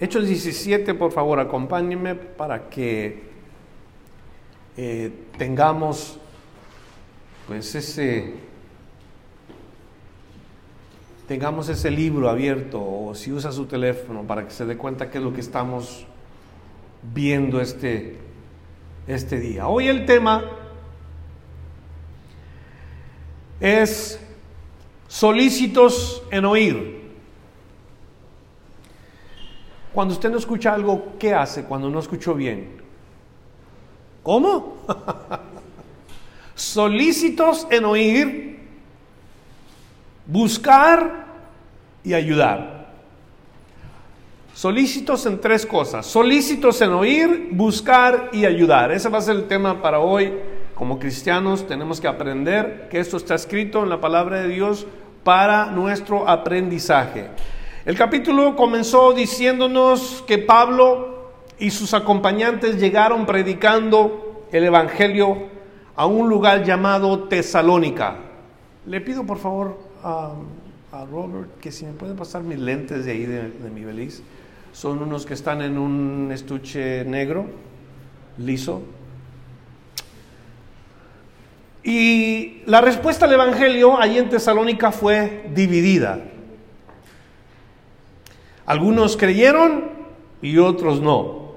[0.00, 3.22] Hechos 17, por favor, acompáñenme para que
[4.78, 6.18] eh, tengamos
[7.46, 8.32] pues ese
[11.28, 15.18] tengamos ese libro abierto o si usa su teléfono para que se dé cuenta qué
[15.18, 16.06] es lo que estamos
[17.02, 18.16] viendo este,
[19.06, 19.68] este día.
[19.68, 20.44] Hoy el tema
[23.60, 24.18] es
[25.08, 26.99] solícitos en oír.
[29.92, 32.80] Cuando usted no escucha algo, ¿qué hace cuando no escuchó bien?
[34.22, 34.76] ¿Cómo?
[36.54, 38.60] Solícitos en oír,
[40.26, 41.26] buscar
[42.04, 42.80] y ayudar.
[44.54, 46.06] Solícitos en tres cosas.
[46.06, 48.92] Solícitos en oír, buscar y ayudar.
[48.92, 50.34] Ese va a ser el tema para hoy.
[50.74, 54.86] Como cristianos tenemos que aprender que esto está escrito en la palabra de Dios
[55.24, 57.30] para nuestro aprendizaje.
[57.90, 65.48] El capítulo comenzó diciéndonos que Pablo y sus acompañantes llegaron predicando el Evangelio
[65.96, 68.16] a un lugar llamado Tesalónica.
[68.86, 70.34] Le pido por favor a,
[71.10, 74.22] Robert que si me puede pasar mis lentes de ahí de, de mi beliz.
[74.72, 77.46] Son unos que están en un estuche negro,
[78.38, 78.82] liso.
[81.82, 86.20] Y la respuesta al Evangelio allí en Tesalónica fue dividida.
[88.70, 89.90] Algunos creyeron
[90.40, 91.54] y otros no.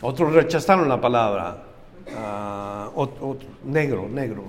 [0.00, 1.64] Otros rechazaron la palabra.
[2.94, 4.42] Uh, negro, negro.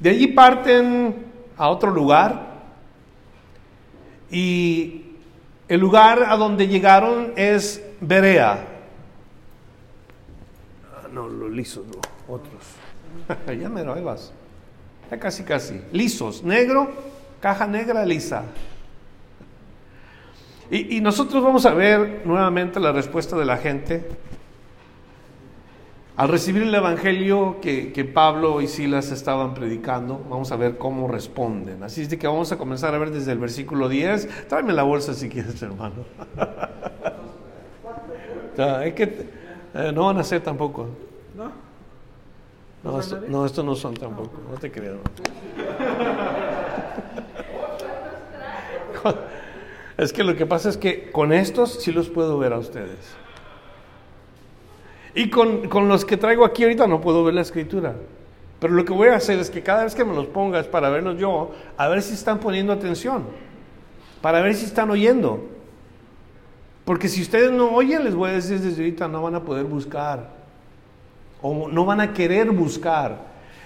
[0.00, 1.26] De allí parten
[1.58, 2.62] a otro lugar
[4.30, 5.04] y
[5.68, 8.66] el lugar a donde llegaron es Berea.
[10.90, 12.62] Ah, no, los lisos, no, otros.
[13.60, 14.32] ya me lo vas.
[15.10, 15.82] Ya casi, casi.
[15.92, 16.90] Lisos, negro,
[17.42, 18.44] caja negra, lisa.
[20.70, 24.06] Y, nosotros vamos a ver nuevamente la respuesta de la gente
[26.16, 31.08] al recibir el Evangelio que, que, Pablo y Silas estaban predicando, vamos a ver cómo
[31.08, 31.82] responden.
[31.82, 34.48] Así es de que vamos a comenzar a ver desde el versículo 10.
[34.48, 36.04] Tráeme la bolsa si quieres, hermano.
[38.56, 39.28] que,
[39.74, 40.88] eh, no van a ser tampoco.
[41.36, 41.50] No.
[42.84, 44.98] No, esto, no, estos no son tampoco, no te creo.
[50.02, 53.14] Es que lo que pasa es que con estos sí los puedo ver a ustedes.
[55.14, 57.94] Y con, los que traigo aquí ahorita no puedo ver la escritura.
[58.58, 60.66] Pero lo que voy a hacer es que cada vez que me los ponga es
[60.66, 63.26] para verlos yo, a ver si están poniendo atención,
[64.20, 65.48] para ver si están oyendo.
[66.84, 69.66] Porque si ustedes no oyen, les voy a decir desde ahorita, no van a poder
[69.66, 70.30] buscar.
[71.42, 73.18] O no van a querer buscar.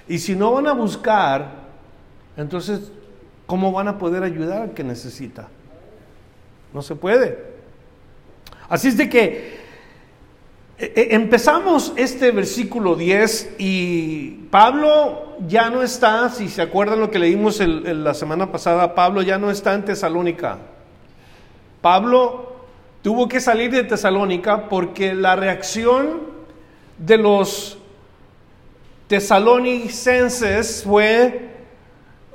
[0.07, 1.51] Y si no van a buscar,
[2.37, 2.93] entonces,
[3.47, 5.49] ¿cómo van a poder ayudar al que necesita?
[6.77, 7.39] No se puede.
[8.69, 9.57] Así es de que
[10.77, 17.11] eh, eh, empezamos este versículo 10 y Pablo ya no está, si se acuerdan lo
[17.11, 20.59] que leímos la semana pasada, Pablo ya no está en Tesalónica.
[21.81, 22.57] Pablo
[23.01, 26.25] tuvo que salir de Tesalónica porque la reacción
[26.99, 27.79] de los
[29.09, 31.56] tesalonicenses fue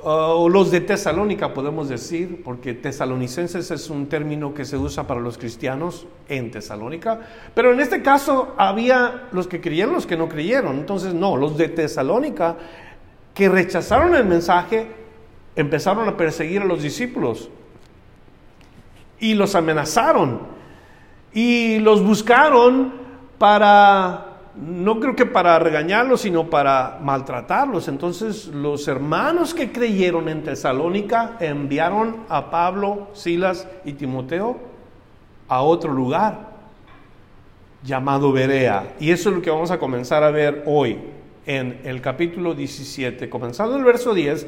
[0.03, 5.22] o los de Tesalónica podemos decir, porque tesalonicenses es un término que se usa para
[5.22, 7.19] los cristianos en Tesalónica,
[7.53, 10.78] pero en este caso había los que creyeron, los que no creyeron.
[10.78, 12.57] Entonces, no, los de Tesalónica
[13.34, 14.88] que rechazaron el mensaje
[15.56, 17.50] empezaron a perseguir a los discípulos
[19.19, 20.41] y los amenazaron
[21.34, 22.94] y los buscaron
[23.38, 27.88] para no creo que para regañarlos, sino para maltratarlos.
[27.88, 34.59] Entonces los hermanos que creyeron en Tesalónica enviaron a Pablo, Silas y Timoteo
[35.47, 36.51] a otro lugar
[37.84, 38.94] llamado Berea.
[39.00, 41.00] Y eso es lo que vamos a comenzar a ver hoy
[41.45, 43.29] en el capítulo 17.
[43.29, 44.47] Comenzando el verso 10,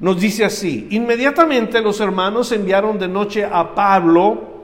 [0.00, 4.60] nos dice así, inmediatamente los hermanos enviaron de noche a Pablo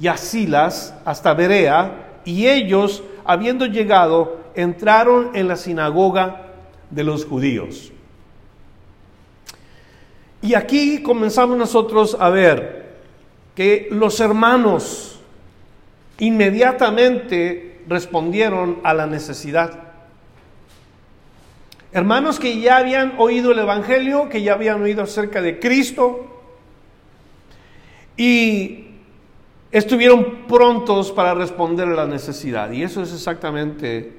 [0.00, 6.52] y a Silas hasta Berea y ellos habiendo llegado, entraron en la sinagoga
[6.90, 7.92] de los judíos.
[10.42, 12.96] Y aquí comenzamos nosotros a ver
[13.54, 15.20] que los hermanos
[16.18, 19.80] inmediatamente respondieron a la necesidad.
[21.92, 26.26] Hermanos que ya habían oído el Evangelio, que ya habían oído acerca de Cristo
[28.16, 28.93] y
[29.74, 32.70] estuvieron prontos para responder a la necesidad.
[32.70, 34.12] Y eso es exactamente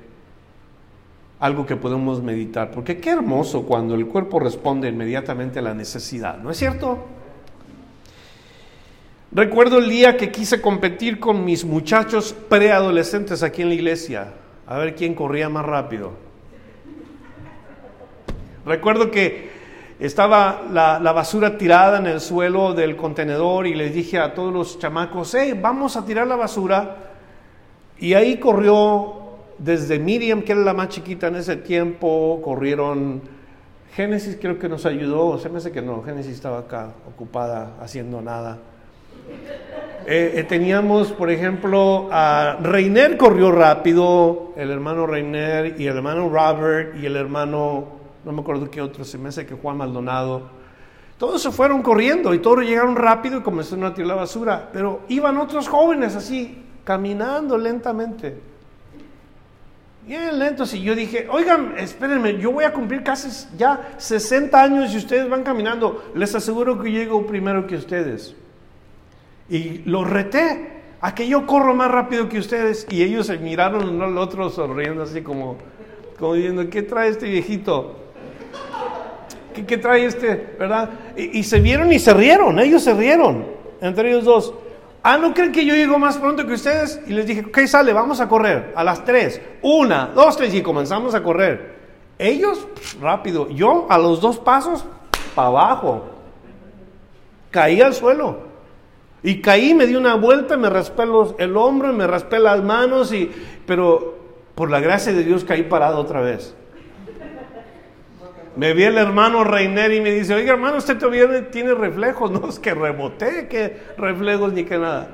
[1.39, 6.37] algo que podemos meditar, porque qué hermoso cuando el cuerpo responde inmediatamente a la necesidad,
[6.39, 7.05] ¿no es cierto?
[9.31, 14.33] Recuerdo el día que quise competir con mis muchachos preadolescentes aquí en la iglesia,
[14.67, 16.13] a ver quién corría más rápido.
[18.65, 19.54] Recuerdo que
[19.99, 24.79] estaba la, basura tirada en el suelo del contenedor y les dije a todos los
[24.79, 26.97] chamacos, hey, vamos a tirar la basura.
[27.97, 29.13] Y ahí corrió
[29.57, 33.21] desde Miriam, que era la más chiquita en ese tiempo, corrieron
[33.95, 38.21] Génesis creo que nos ayudó, se me hace que no, Génesis estaba acá ocupada haciendo
[38.21, 38.57] nada.
[40.05, 46.27] Eh, eh, teníamos, por ejemplo, a Reiner corrió rápido, el hermano Reiner y el hermano
[46.27, 47.85] Robert y el hermano,
[48.25, 50.49] no me acuerdo qué otro, se me hace que Juan Maldonado.
[51.17, 55.01] Todos se fueron corriendo y todos llegaron rápido y comenzaron a tirar la basura, pero
[55.07, 58.37] iban otros jóvenes así, caminando lentamente.
[60.05, 64.93] Bien lentos y yo dije, oigan, espérenme, yo voy a cumplir casi ya 60 años
[64.93, 68.35] y ustedes van caminando, les aseguro que llego primero que ustedes.
[69.49, 72.87] Y los reté a que yo corro más rápido que ustedes.
[72.89, 75.57] Y ellos se miraron uno al otro sonriendo así como,
[76.19, 78.04] como diciendo, ¿qué trae este viejito?
[79.63, 80.55] ¿Qué, trae este?
[80.59, 80.89] ¿Verdad?
[81.15, 83.45] Y, se vieron y se rieron, ellos se rieron,
[83.81, 84.53] entre ellos dos.
[85.03, 86.99] Ah, ¿no creen que yo llego más pronto que ustedes?
[87.07, 88.73] Y les dije, ok, sale, vamos a correr.
[88.75, 89.39] A las tres.
[89.61, 90.53] Una, dos, tres.
[90.55, 91.75] Y comenzamos a correr.
[92.17, 92.67] Ellos,
[92.99, 93.47] rápido.
[93.49, 94.83] Yo, a los dos pasos,
[95.35, 96.05] para abajo.
[97.51, 98.39] Caí al suelo.
[99.21, 101.03] Y caí, me di una vuelta, me raspé
[101.37, 103.31] el hombro, me raspé las manos, y,
[103.65, 104.15] pero
[104.55, 106.55] por la gracia de Dios caí parado otra vez.
[108.55, 112.47] Me vi el hermano Reiner y me dice, oiga hermano, usted todavía tiene reflejos, no
[112.47, 115.09] es que reboté, que reflejos ni que nada.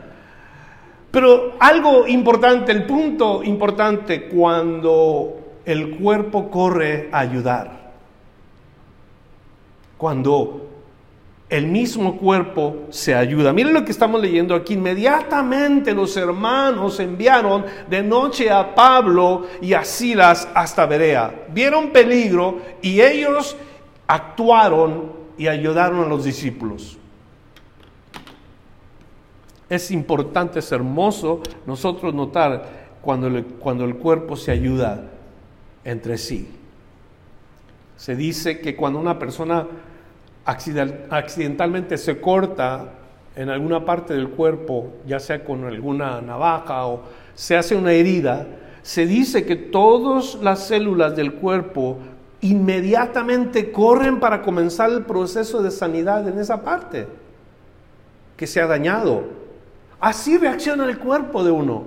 [1.12, 7.92] Pero algo importante, el punto importante, cuando el cuerpo corre a ayudar,
[9.98, 10.71] cuando
[11.52, 13.52] el mismo cuerpo se ayuda.
[13.52, 14.76] Miren lo que estamos leyendo aquí.
[14.76, 21.48] Inmediatamente los hermanos enviaron de noche a Pablo y a Silas hasta Berea.
[21.54, 23.58] Vieron peligro y ellos
[24.08, 26.98] actuaron y ayudaron a los discípulos.
[29.70, 35.10] Es importante, es hermoso nosotros notar cuando el, cuando el cuerpo se ayuda
[35.84, 36.48] entre sí.
[37.98, 39.68] Se dice que cuando una persona
[40.46, 42.94] accidentalmente se corta
[43.36, 47.02] en alguna parte del cuerpo, ya sea con alguna navaja o
[47.34, 48.46] se hace una herida,
[48.82, 51.98] se dice que todas las células del cuerpo
[52.42, 57.08] inmediatamente corren para comenzar el proceso de sanidad en esa parte
[58.36, 59.24] que se ha dañado.
[60.00, 61.84] Así reacciona el cuerpo de uno.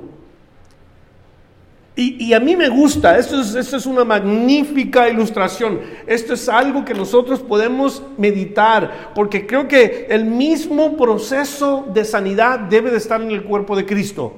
[1.96, 6.84] Y, a mí me gusta, esto es, esto es una magnífica ilustración, esto es algo
[6.84, 13.22] que nosotros podemos meditar, porque creo que el mismo proceso de sanidad debe de estar
[13.22, 14.34] en el cuerpo de Cristo.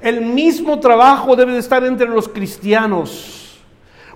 [0.00, 3.60] El mismo trabajo debe de estar entre los cristianos.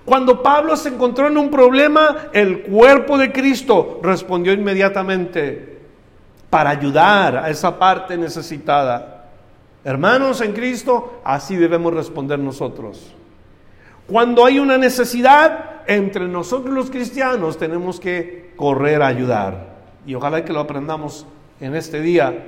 [0.03, 5.77] Cuando Pablo se encontró en un problema, el cuerpo de Cristo respondió inmediatamente
[6.49, 9.20] para ayudar a esa parte necesitada.
[9.83, 13.13] Hermanos en Cristo, así debemos responder nosotros.
[14.07, 19.71] Cuando hay una necesidad, entre nosotros los cristianos tenemos que correr a ayudar.
[20.05, 21.25] Y ojalá que lo aprendamos
[21.59, 22.45] en este día.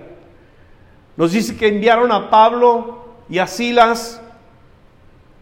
[1.15, 4.21] Nos dice que enviaron a Pablo y a Silas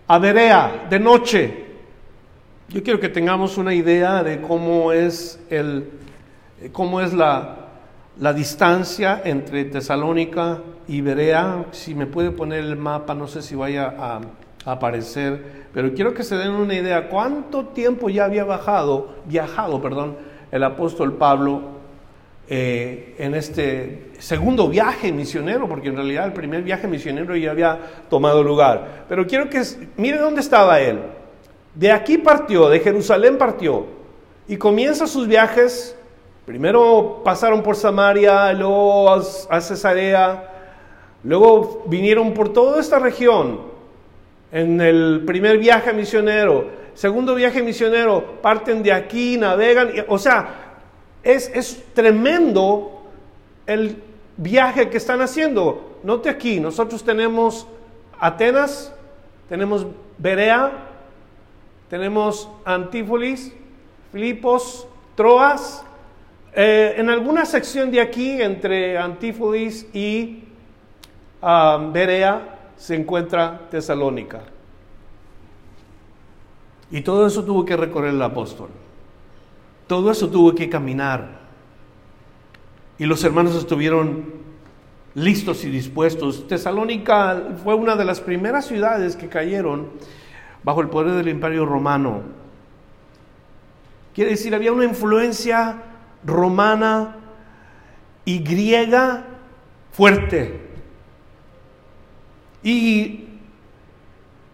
[0.08, 1.66] a Berea de noche.
[2.70, 5.90] Yo quiero que tengamos una idea de cómo es, el,
[6.72, 7.71] cómo es la,
[8.20, 11.66] la distancia entre Tesalónica y Berea.
[11.72, 14.22] Si me puede poner el mapa, no sé si vaya a,
[14.64, 20.18] aparecer, pero quiero que se den una idea cuánto tiempo ya había bajado, viajado, perdón,
[20.52, 21.62] el apóstol Pablo
[22.48, 27.80] eh, en este segundo viaje misionero, porque en realidad el primer viaje misionero ya había
[28.08, 29.06] tomado lugar.
[29.10, 29.64] Pero quiero que
[29.98, 31.00] mire dónde estaba él.
[31.74, 33.88] De aquí partió, de Jerusalén partió,
[34.48, 35.98] y comienza sus viajes
[36.46, 40.50] Primero pasaron por Samaria, luego a Cesarea,
[41.24, 43.62] luego vinieron por toda esta región
[44.52, 50.80] en el primer viaje misionero, segundo viaje misionero, parten de aquí, navegan, o sea,
[51.24, 53.04] es, es tremendo
[53.68, 54.02] el
[54.38, 56.00] viaje que están haciendo.
[56.04, 57.68] Note aquí, nosotros tenemos
[58.20, 58.94] Atenas,
[59.48, 59.86] tenemos
[60.18, 60.72] Berea,
[61.90, 63.54] tenemos Antípolis,
[64.12, 65.86] Filipos, Troas,
[66.54, 70.44] eh, en alguna sección de aquí, entre Antípolis y
[71.42, 74.42] um, Berea, se encuentra Tesalónica.
[76.90, 78.70] Y todo eso tuvo que recorrer el apóstol.
[79.88, 81.40] Todo eso tuvo que caminar.
[82.98, 84.34] Y los hermanos estuvieron
[85.16, 86.48] listos y dispuestos.
[86.48, 89.88] Tesalónica fue una de las primeras ciudades que cayeron
[90.64, 92.22] bajo el poder del imperio romano.
[94.14, 95.91] Quiere decir, había una influencia
[96.24, 97.18] romana
[98.26, 99.26] y griega
[99.92, 100.60] fuerte.
[102.64, 103.26] Y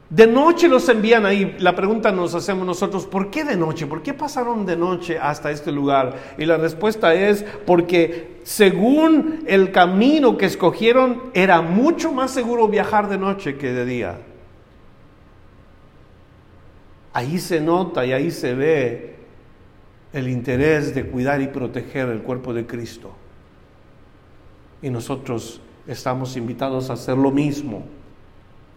[0.10, 1.58] de noche los envían ahí.
[1.60, 3.86] La pregunta nos hacemos nosotros, ¿por qué de noche?
[3.88, 6.36] ¿Por qué pasaron de noche hasta este lugar?
[6.38, 13.10] Y la respuesta es porque según el camino que escogieron, era mucho más seguro viajar
[13.10, 14.18] de noche que de día.
[17.12, 19.17] Ahí se nota y ahí se ve
[20.18, 23.12] el interés de cuidar y proteger el cuerpo de Cristo.
[24.82, 27.84] Y nosotros estamos invitados a hacer lo mismo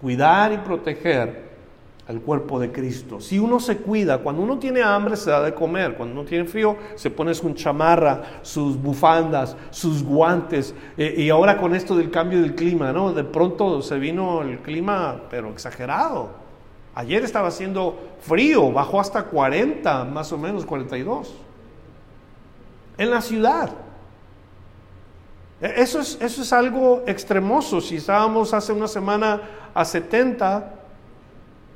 [0.00, 1.50] cuidar y proteger
[2.08, 3.20] al cuerpo de Cristo.
[3.20, 6.44] Si uno se cuida, cuando uno tiene hambre se da de comer, cuando uno tiene
[6.44, 12.10] frío se pone su chamarra, sus bufandas, sus guantes, eh, y ahora con esto del
[12.10, 13.12] cambio del clima, ¿no?
[13.12, 16.39] De pronto se vino el clima, pero exagerado.
[17.00, 21.34] Ayer estaba haciendo frío, bajó hasta 40, más o menos 42.
[22.98, 23.70] En la ciudad.
[25.62, 27.80] E, eso es, eso es algo extremoso.
[27.80, 29.40] Si estábamos hace una semana
[29.72, 30.74] a 70,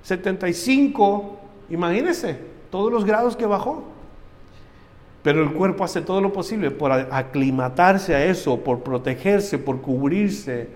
[0.03, 1.39] 75,
[1.71, 2.39] imagínense
[2.71, 3.83] todos los grados que bajó.
[5.23, 10.69] Pero el cuerpo hace todo lo posible por aclimatarse a eso, por protegerse, por cubrirse.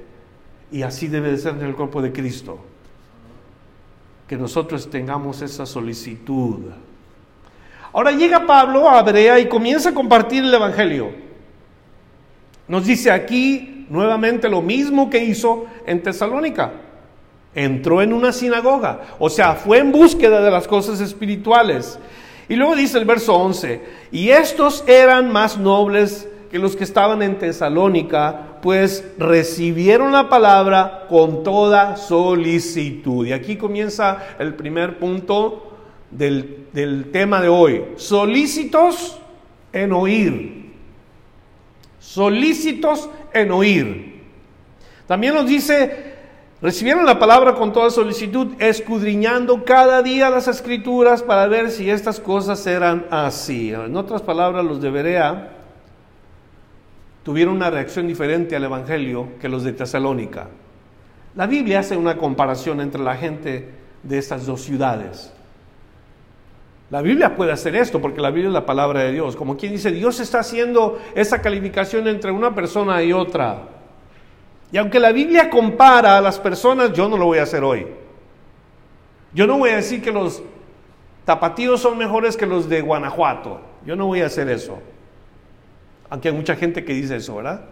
[0.73, 2.59] Y así debe de ser en el cuerpo de Cristo.
[4.29, 6.67] Que nosotros tengamos esa solicitud.
[7.93, 11.11] Ahora llega Pablo a Berea y comienza a compartir el Evangelio.
[12.69, 16.73] Nos dice aquí nuevamente lo mismo que hizo en Tesalónica
[17.55, 21.99] entró en una sinagoga, o sea, fue en búsqueda de las cosas espirituales.
[22.49, 27.21] Y luego dice el verso 11, y estos eran más nobles que los que estaban
[27.23, 33.27] en Tesalónica, pues recibieron la palabra con toda solicitud.
[33.27, 35.77] Y aquí comienza el primer punto
[36.11, 39.19] del, del tema de hoy, solícitos
[39.73, 40.73] en oír.
[41.99, 44.23] Solícitos en oír.
[45.07, 46.09] También nos dice
[46.61, 52.19] Recibieron la palabra con toda solicitud, escudriñando cada día las escrituras para ver si estas
[52.19, 53.73] cosas eran así.
[53.73, 55.58] En otras palabras, los de Berea
[57.29, 60.49] tuvieron una reacción diferente al Evangelio que los de Tesalónica.
[61.35, 63.69] La Biblia hace una comparación entre la gente
[64.03, 65.31] de estas dos ciudades.
[66.89, 69.37] La Biblia puede hacer esto porque la Biblia es la palabra de Dios.
[69.37, 73.59] Como quien dice, Dios está haciendo esa calificación entre una persona y otra.
[74.73, 77.87] Y aunque la Biblia compara a las personas, yo no lo voy a hacer hoy.
[79.35, 80.43] Yo no voy a decir que los
[81.27, 83.61] tapatíos son mejores que los de Guanajuato.
[83.85, 84.79] Yo no voy a hacer eso.
[86.11, 87.63] Aunque hay mucha gente que dice eso, ¿verdad?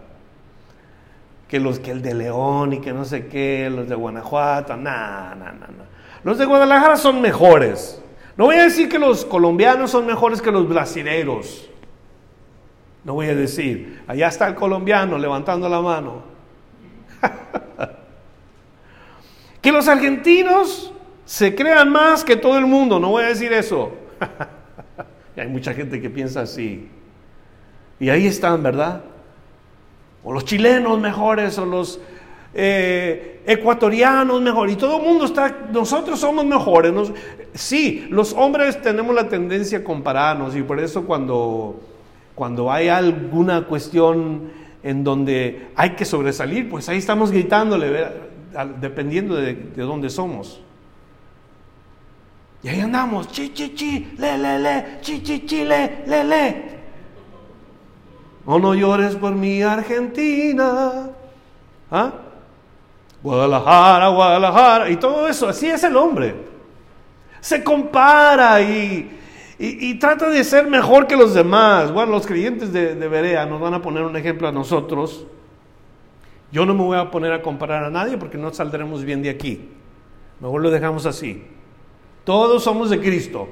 [1.47, 5.35] Que los que el de León y que no sé qué, los de Guanajuato, no,
[5.35, 5.87] no, no.
[6.23, 8.01] Los de Guadalajara son mejores.
[8.35, 11.69] No voy a decir que los colombianos son mejores que los brasileños.
[13.03, 16.23] No voy a decir, allá está el colombiano levantando la mano.
[19.61, 20.93] que los argentinos
[21.25, 23.93] se crean más que todo el mundo, no voy a decir eso.
[25.37, 26.89] hay mucha gente que piensa así.
[27.99, 29.01] Y ahí están, ¿verdad?
[30.23, 31.99] O los chilenos mejores, o los
[32.53, 34.75] eh, ecuatorianos mejores.
[34.75, 36.93] Y todo el mundo está, nosotros somos mejores.
[37.53, 41.79] sí, los hombres tenemos la tendencia a compararnos y por eso cuando,
[42.35, 44.51] cuando hay alguna cuestión
[44.83, 48.07] en donde hay que sobresalir, pues ahí estamos gritándole,
[48.79, 50.61] dependiendo de, dónde somos.
[52.63, 56.76] Y ahí andamos, chi, chi, chi, le, le, le, chi, chi, chi, le, le, le.
[58.49, 61.09] Oh, no llores por mi Argentina.
[61.91, 62.13] ¿Ah?
[63.21, 64.89] Guadalajara, Guadalajara.
[64.89, 66.33] Y todo eso, así es el hombre.
[67.41, 69.19] Se compara y,
[69.59, 71.91] y, trata de ser mejor que los demás.
[71.91, 75.27] Bueno, los creyentes de, de Berea nos van a poner un ejemplo a nosotros.
[76.49, 79.29] Yo no me voy a poner a comparar a nadie porque no saldremos bien de
[79.29, 79.69] aquí.
[80.39, 81.43] Mejor lo dejamos así.
[82.23, 83.49] Todos somos de Cristo.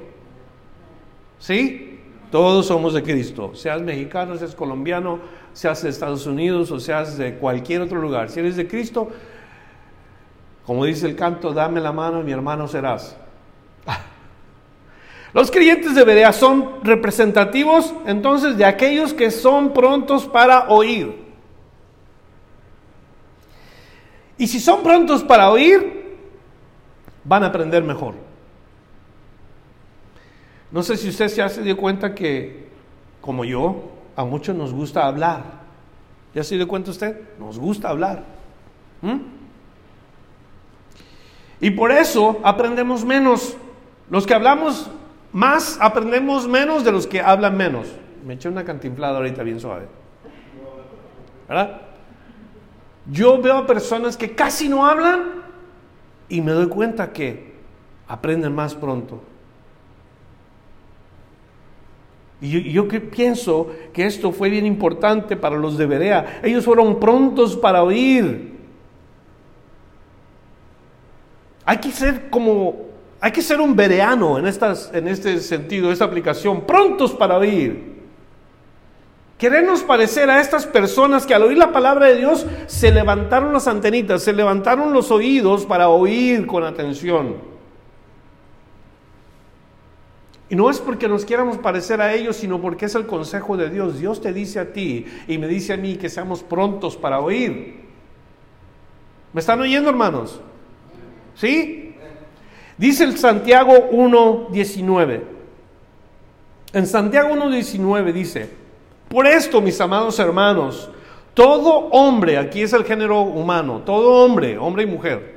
[1.38, 1.95] ¿Sí?
[2.36, 3.56] Todos somos de Cristo.
[3.56, 5.20] Seas mexicano, seas colombiano,
[5.54, 8.30] seas de Estados Unidos o seas de cualquier otro lugar.
[8.30, 9.08] Si eres de Cristo,
[10.66, 13.16] como dice el canto, dame la mano y mi hermano serás.
[15.34, 21.16] Los creyentes de Berea son representativos entonces de aquellos que son prontos para oír.
[24.38, 26.18] Y si son prontos para oír,
[27.24, 28.25] van a aprender mejor.
[30.72, 32.68] No sé si usted ya se dio cuenta que,
[33.22, 35.44] como yo, a muchos nos gusta hablar.
[36.34, 37.20] ¿Ya se dio cuenta usted?
[37.40, 38.24] Nos gusta hablar.
[39.02, 39.20] ¿Mm?
[41.62, 43.56] Y por eso aprendemos menos.
[44.10, 44.90] Los que hablamos
[45.32, 47.88] más, aprendemos menos de los que hablan menos.
[48.26, 49.88] Me eché una cantinflada ahorita bien suave.
[51.48, 51.82] ¿Verdad?
[53.12, 55.44] Yo veo a personas que casi no hablan
[56.28, 57.56] y me doy cuenta que
[58.08, 59.22] aprenden más pronto.
[62.46, 66.42] Y yo, que pienso que esto fue bien importante para los de Berea.
[66.44, 68.54] Ellos fueron prontos para oír.
[71.66, 72.86] Hay que ser como,
[73.20, 77.96] hay que ser un bereano en, en este sentido, esta aplicación, prontos para oír.
[79.40, 83.68] Queremos parecer a estas personas que al oír la palabra de Dios se levantaron las
[83.68, 87.55] antenitas, se levantaron los oídos para oír con atención.
[90.50, 93.70] Y no es porque nos quieramos parecer a ellos, sino porque es el consejo de
[93.70, 94.00] Dios.
[94.00, 97.84] Dios te dice a ti y me dice a mí que seamos prontos para oír.
[99.34, 100.40] ¿Me están oyendo, hermanos?
[101.36, 101.96] ¿Sí?
[102.78, 105.22] Dice el Santiago 1.19.
[106.74, 108.50] En Santiago 1.19 dice,
[109.08, 110.90] por esto, mis amados hermanos,
[111.34, 115.36] todo hombre, aquí es el género humano, todo hombre, hombre y mujer,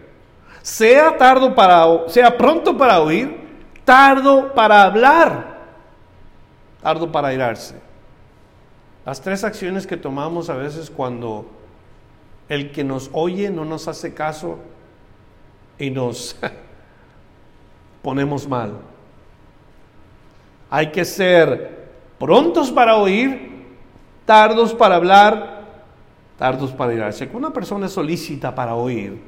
[0.63, 3.48] sea tardo para, sea pronto para oír,
[3.89, 5.61] tardo para hablar,
[6.83, 7.75] tardo para irarse.
[9.07, 11.47] Las tres acciones que tomamos a veces cuando
[12.51, 14.59] el que nos oye no nos hace caso
[15.79, 16.37] y nos
[18.03, 18.75] ponemos mal.
[20.69, 23.65] Hay que ser prontos para oír,
[24.27, 25.65] tardos para hablar,
[26.37, 27.27] tardos para irarse.
[27.27, 29.19] Cuando una persona es solícita para oír,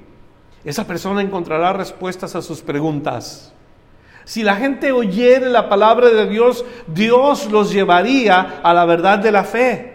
[0.62, 3.54] esa persona encontrará respuestas a sus preguntas.
[4.30, 9.32] Si la gente oyera la palabra de Dios, Dios los llevaría a la verdad de
[9.32, 9.92] la fe.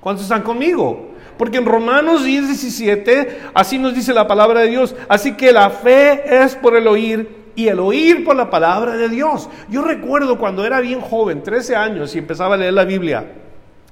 [0.00, 1.12] ¿Cuántos están conmigo?
[1.38, 4.94] Porque en Romanos 10, 17, así nos dice la palabra de Dios.
[5.08, 9.08] Así que la fe es por el oír y el oír por la palabra de
[9.08, 9.48] Dios.
[9.70, 13.32] Yo recuerdo cuando era bien joven, 13 años, y empezaba a leer la Biblia.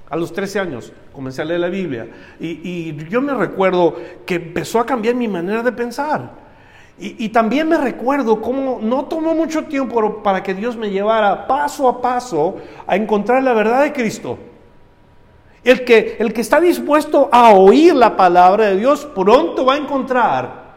[0.07, 2.07] A los 13 años comencé a leer la Biblia.
[2.39, 6.48] Y, y yo me recuerdo que empezó a cambiar mi manera de pensar.
[7.01, 11.87] Y, también me recuerdo cómo no tomó mucho tiempo para que Dios me llevara paso
[11.87, 14.37] a paso a encontrar la verdad de Cristo.
[15.63, 19.77] El que, el que está dispuesto a oír la palabra de Dios pronto va a
[19.77, 20.75] encontrar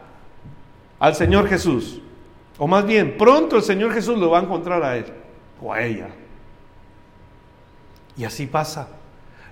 [0.97, 2.01] al Señor Jesús.
[2.57, 5.05] O más bien, pronto el Señor Jesús lo va a encontrar a él
[5.61, 6.07] o a ella.
[8.15, 8.87] Y así pasa.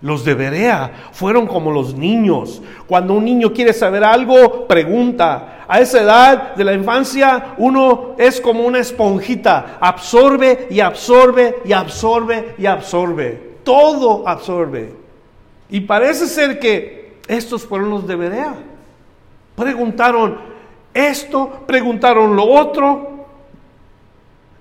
[0.02, 2.62] Los de Berea fueron como los niños.
[2.88, 5.66] Cuando un niño quiere saber algo, pregunta.
[5.68, 9.78] A esa edad de la infancia uno es como una esponjita.
[9.80, 13.58] Absorbe y absorbe y absorbe y absorbe.
[13.64, 14.96] Todo absorbe.
[15.70, 18.56] Y parece ser que estos fueron los de Berea.
[19.56, 20.40] Preguntaron
[20.94, 23.10] esto, preguntaron lo otro.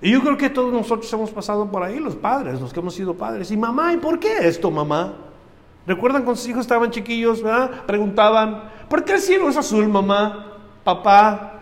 [0.03, 2.93] Y yo creo que todos nosotros hemos pasado por ahí, los padres, los que hemos
[2.93, 3.49] sido padres.
[3.49, 5.30] Y mamá, ¿y por qué esto, mamá?
[5.91, 7.43] ¿Recuerdan cuando sus hijos estaban chiquillos?
[7.43, 7.83] ¿verdad?
[7.85, 10.53] Preguntaban, ¿por qué el cielo es azul, mamá?
[10.85, 11.59] Papá.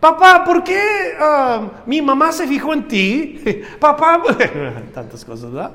[0.00, 0.80] Papá, ¿por qué
[1.20, 3.42] ah, mi mamá se fijó en ti?
[3.78, 4.22] Papá,
[4.94, 5.72] tantas cosas, ¿verdad?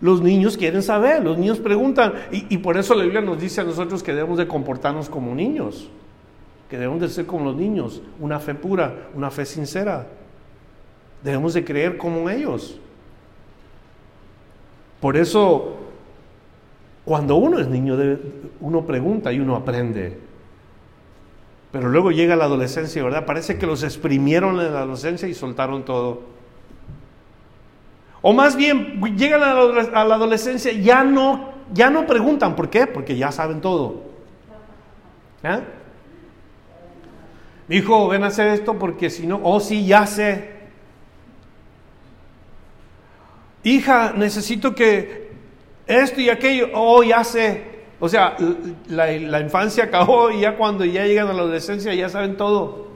[0.00, 2.14] Los niños quieren saber, los niños preguntan.
[2.32, 5.34] Y, y, por eso la Biblia nos dice a nosotros que debemos de comportarnos como
[5.34, 5.90] niños,
[6.70, 10.06] que debemos de ser como los niños, una fe pura, una fe sincera.
[11.22, 12.80] Debemos de creer como ellos.
[15.02, 15.78] Por eso,
[17.04, 17.98] cuando uno es niño,
[18.60, 20.16] uno pregunta y uno aprende.
[21.72, 23.26] Pero luego llega la adolescencia, ¿verdad?
[23.26, 26.22] Parece que los exprimieron en la adolescencia y soltaron todo.
[28.20, 32.86] O más bien, llegan a la adolescencia, ya no, ya no preguntan, ¿por qué?
[32.86, 34.04] Porque ya saben todo.
[35.42, 35.60] ¿Eh?
[37.66, 40.61] Mi hijo, ven a hacer esto porque si no, oh sí, ya sé.
[43.62, 45.30] Hija, necesito que
[45.86, 47.72] esto y aquello, oh, ya sé.
[48.00, 48.36] O sea,
[48.88, 52.88] la, infancia acabó y ya cuando ya llegan a la adolescencia ya saben todo.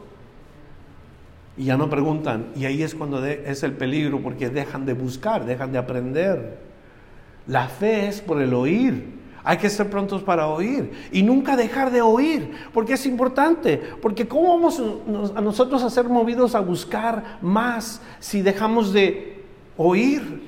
[1.57, 2.49] Y ya no preguntan.
[2.57, 6.59] Y ahí es cuando es el peligro, porque dejan de buscar, dejan de aprender.
[7.47, 9.17] La fe es por el oír.
[9.45, 14.27] Hay que ser prontos para oír y nunca dejar de oír, porque es importante, porque
[14.27, 14.83] ¿cómo vamos
[15.37, 19.45] a nosotros a ser movidos a buscar más si dejamos de
[19.77, 20.46] oír?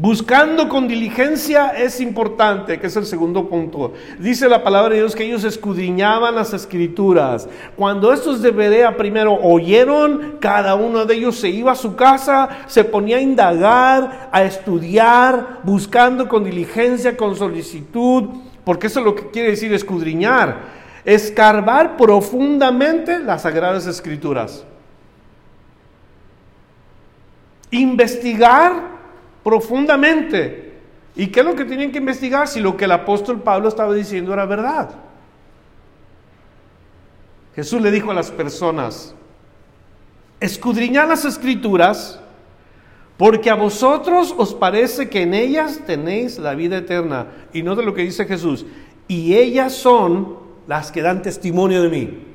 [0.00, 3.94] Buscando con diligencia es importante, que es el segundo punto.
[4.20, 7.48] Dice la palabra de Dios que ellos escudriñaban las escrituras.
[7.74, 12.48] Cuando estos de Berea primero oyeron, cada uno de ellos se iba a su casa,
[12.68, 18.26] se ponía a indagar, a estudiar, buscando con diligencia, con solicitud,
[18.64, 20.60] porque eso es lo que quiere decir escudriñar,
[21.04, 24.64] escarbar profundamente las sagradas escrituras.
[27.72, 28.97] Investigar
[29.42, 30.74] profundamente.
[31.16, 33.92] ¿Y qué es lo que tienen que investigar si lo que el apóstol Pablo estaba
[33.92, 34.90] diciendo era verdad?
[37.56, 39.14] Jesús le dijo a las personas,
[40.38, 42.20] escudriñad las escrituras,
[43.16, 47.26] porque a vosotros os parece que en ellas tenéis la vida eterna.
[47.52, 48.64] Y no de lo que dice Jesús,
[49.08, 52.27] y ellas son las que dan testimonio de mí.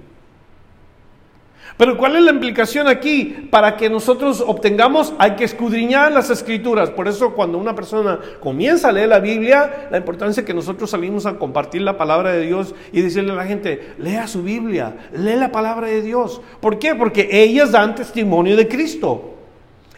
[1.77, 3.47] Pero ¿cuál es la implicación aquí?
[3.49, 6.91] Para que nosotros obtengamos, hay que escudriñar las escrituras.
[6.91, 10.91] Por eso cuando una persona comienza a leer la Biblia, la importancia es que nosotros
[10.91, 14.95] salimos a compartir la palabra de Dios y decirle a la gente, lea su Biblia,
[15.13, 16.41] lee la palabra de Dios.
[16.59, 16.93] ¿Por qué?
[16.93, 19.33] Porque ellas dan testimonio de Cristo.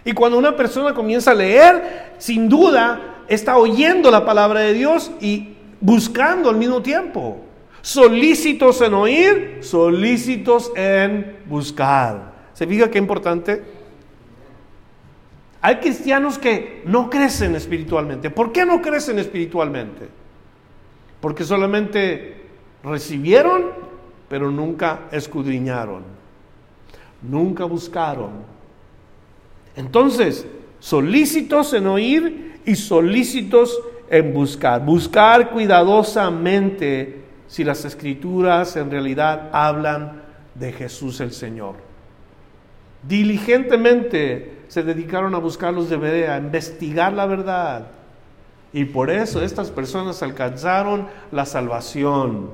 [0.06, 5.12] Y cuando una persona comienza a leer, sin duda está oyendo la palabra de Dios
[5.20, 7.45] y buscando al mismo tiempo
[7.86, 12.34] solícitos en oír, solícitos en buscar.
[12.54, 13.64] ¿Se fija qué importante?
[15.62, 18.32] Hay cristianos que no crecen espiritualmente.
[18.32, 20.08] ¿Por qué no crecen espiritualmente?
[21.22, 22.46] Porque solamente
[22.84, 23.66] recibieron,
[24.28, 26.02] pero nunca escudriñaron.
[27.22, 28.32] Nunca buscaron.
[29.76, 30.48] Entonces,
[30.80, 34.84] solícitos en oír y solícitos en buscar.
[34.84, 37.25] Buscar cuidadosamente
[37.56, 40.24] si las escrituras en realidad hablan
[40.56, 41.76] de Jesús el Señor.
[43.08, 47.88] Diligentemente se dedicaron a buscar los de Berea, a investigar la verdad.
[48.74, 52.50] Y por eso estas personas alcanzaron la salvación.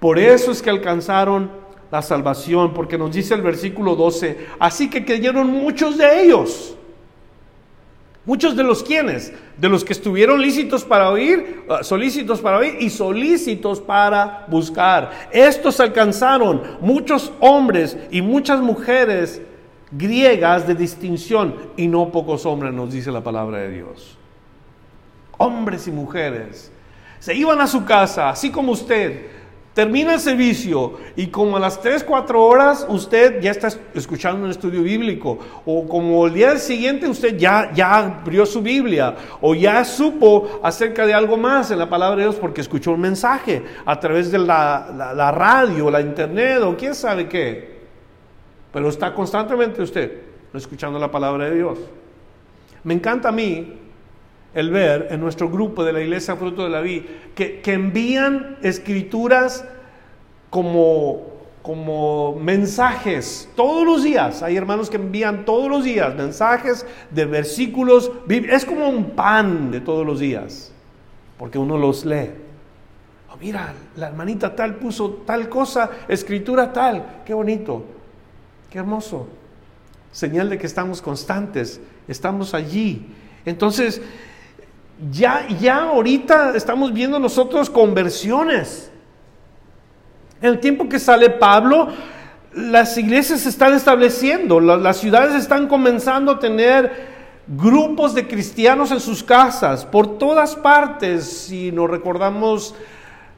[0.00, 1.52] Por eso es que alcanzaron
[1.92, 6.75] la salvación, porque nos dice el versículo 12, así que creyeron muchos de ellos.
[8.26, 12.76] Muchos de los quienes, de los que estuvieron lícitos para oír, ah, solícitos para oír
[12.80, 15.28] y solícitos para buscar.
[15.30, 19.40] Estos alcanzaron muchos hombres y muchas mujeres
[19.92, 24.18] griegas de distinción y no pocos hombres, nos dice la palabra de Dios.
[25.38, 26.72] Hombres y mujeres
[27.20, 29.35] se iban a su casa, así como usted,
[29.76, 34.50] Termina el servicio y como a las 3, 4 horas usted ya está escuchando un
[34.50, 39.84] estudio bíblico o como el día siguiente usted ya, ya abrió su Biblia o ya
[39.84, 44.00] supo acerca de algo más en la palabra de Dios porque escuchó un mensaje a
[44.00, 47.76] través de la, la radio, la internet o quién sabe qué.
[48.72, 50.22] Pero está constantemente usted
[50.54, 51.78] escuchando la palabra de Dios.
[52.82, 53.74] Me encanta a mí
[54.56, 59.66] el ver en nuestro grupo de la iglesia Fruto de la Vida que, envían escrituras
[60.48, 61.26] como,
[61.60, 64.42] como mensajes todos los días.
[64.42, 68.10] Hay hermanos que envían todos los días mensajes de versículos.
[68.28, 70.72] Es como un pan de todos los días,
[71.36, 72.30] porque uno los lee.
[73.30, 77.20] Oh, mira, la hermanita tal puso tal cosa, escritura tal.
[77.26, 77.84] Qué bonito,
[78.70, 79.28] qué hermoso.
[80.12, 83.06] Señal de que estamos constantes, estamos allí.
[83.44, 84.00] Entonces,
[85.10, 88.90] ya, ya ahorita estamos viendo nosotros conversiones.
[90.40, 91.88] En el tiempo que sale Pablo,
[92.54, 99.00] las iglesias se están estableciendo, las, ciudades están comenzando a tener grupos de cristianos en
[99.00, 102.74] sus casas, por todas partes, si nos recordamos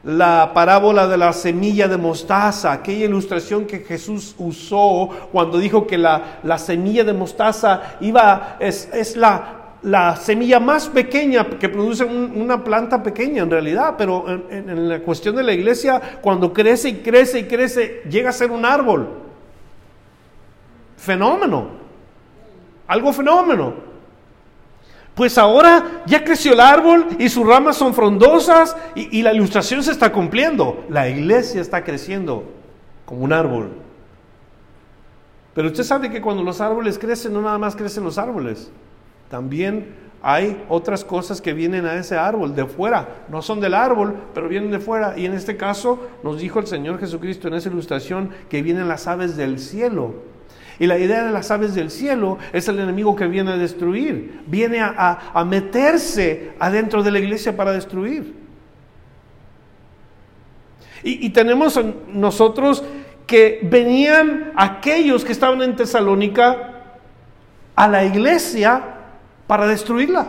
[0.04, 5.98] la parábola de la semilla de mostaza, aquella ilustración que Jesús usó cuando dijo que
[5.98, 12.04] la, la semilla de mostaza iba, es, es la, la semilla más pequeña que produce
[12.04, 16.94] una planta pequeña en realidad, pero en, la cuestión de la iglesia, cuando crece y
[16.96, 19.08] crece y crece, llega a ser un árbol.
[20.96, 21.68] Fenómeno.
[22.88, 23.74] Algo fenómeno.
[25.14, 29.92] Pues ahora ya creció el árbol y sus ramas son frondosas y, la ilustración se
[29.92, 30.84] está cumpliendo.
[30.88, 32.44] La iglesia está creciendo
[33.04, 33.70] como un árbol.
[35.54, 38.70] Pero usted sabe que cuando los árboles crecen, no nada más crecen los árboles
[39.28, 44.16] también hay otras cosas que vienen a ese árbol de fuera, no son del árbol,
[44.34, 45.14] pero vienen de fuera.
[45.16, 49.06] Y en este caso nos dijo el Señor Jesucristo en esa ilustración que vienen las
[49.06, 50.14] aves del cielo.
[50.80, 54.42] Y la idea de las aves del cielo es el enemigo que viene a destruir,
[54.46, 58.34] viene a, meterse adentro de la iglesia para destruir.
[61.02, 61.80] Y, y tenemos
[62.12, 62.84] nosotros
[63.26, 66.94] que venían aquellos que estaban en Tesalónica
[67.76, 68.97] a la iglesia
[69.48, 70.28] para destruirla.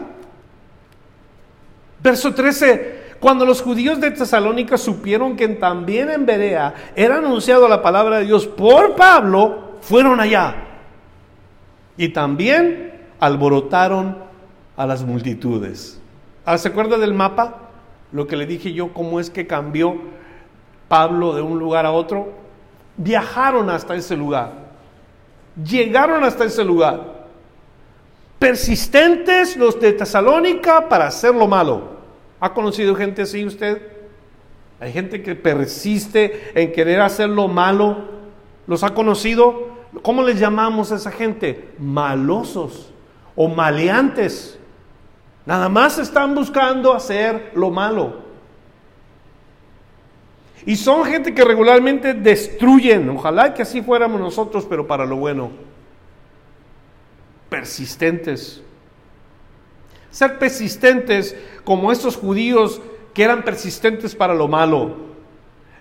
[2.02, 7.84] Verso 13, cuando los judíos de Tesalónica supieron que también en Berea era anunciado la
[7.84, 10.56] palabra de Dios por Pablo, fueron allá.
[11.98, 14.18] Y también alborotaron
[14.78, 16.00] a las multitudes.
[16.46, 17.70] Ah, ¿Se acuerda del mapa?
[18.14, 19.98] Lo que le dije yo, cómo es que cambió
[20.88, 22.32] Pablo de un lugar a otro.
[22.96, 24.70] Viajaron hasta ese lugar.
[25.62, 27.19] Llegaron hasta ese lugar.
[28.40, 32.00] Persistentes los de Tesalónica para hacer lo malo.
[32.40, 33.82] ¿Ha conocido gente así usted?
[34.80, 37.98] Hay gente que persiste en querer hacer lo malo.
[38.66, 39.68] ¿Los ha conocido?
[40.02, 41.70] ¿Cómo les llamamos a esa gente?
[41.78, 42.94] Malosos
[43.36, 44.58] o maleantes.
[45.46, 48.30] Nada más están buscando hacer lo malo.
[50.66, 53.10] Y son gente que regularmente destruyen.
[53.10, 55.69] Ojalá que así fuéramos nosotros, pero para lo bueno.
[57.50, 58.62] Persistentes.
[60.12, 62.82] Ser persistentes como estos judíos
[63.14, 65.10] que eran persistentes para lo malo.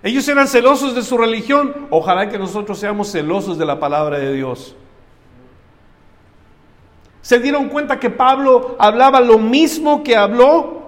[0.01, 1.87] Ellos eran celosos de su religión.
[1.89, 4.75] Ojalá que nosotros seamos celosos de la palabra de Dios.
[7.21, 10.79] Se dieron cuenta que Pablo hablaba lo mismo que habló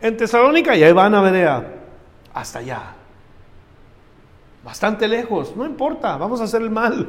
[0.00, 1.74] en Tesalónica y ahí van a Berea,
[2.32, 2.94] hasta allá.
[4.64, 7.06] Bastante lejos, no importa, vamos a hacer el mal.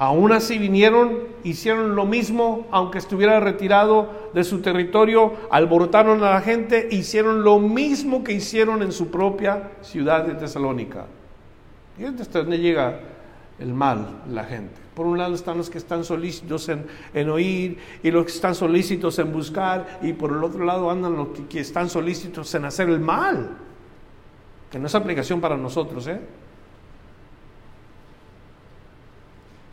[0.00, 6.40] Aún así vinieron, hicieron lo mismo, aunque estuviera retirado de su territorio, alborotaron a la
[6.40, 11.04] gente, hicieron lo mismo que hicieron en su propia ciudad de Tesalónica.
[11.98, 12.98] Y es donde llega
[13.58, 14.72] el mal, la gente.
[14.94, 19.18] Por un lado están los que están solícitos en, oír y los que están solícitos
[19.18, 23.00] en buscar y por el otro lado andan los que, están solícitos en hacer el
[23.00, 23.50] mal,
[24.70, 26.06] que no es aplicación para nosotros.
[26.06, 26.20] ¿eh?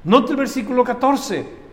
[0.03, 1.67] Note el versículo 14.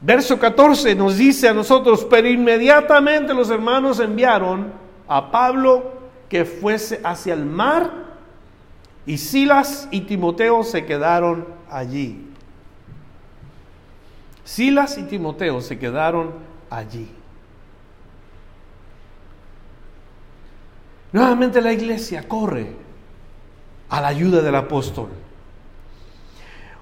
[0.00, 4.72] Verso 14 nos dice a nosotros, pero inmediatamente los hermanos enviaron
[5.08, 5.92] a Pablo
[6.28, 7.90] que fuese hacia el mar
[9.06, 12.26] y Silas y Timoteo se quedaron allí.
[14.44, 16.32] Silas y Timoteo se quedaron
[16.70, 17.08] allí.
[21.12, 22.76] Nuevamente la iglesia corre
[23.88, 25.08] a la ayuda del apóstol.